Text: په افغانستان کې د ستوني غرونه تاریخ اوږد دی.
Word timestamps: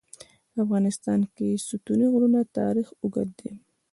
په 0.51 0.57
افغانستان 0.65 1.19
کې 1.35 1.47
د 1.53 1.59
ستوني 1.67 2.07
غرونه 2.13 2.39
تاریخ 2.57 2.87
اوږد 3.01 3.29
دی. 3.39 3.51